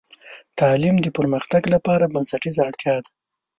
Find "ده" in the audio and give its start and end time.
3.03-3.09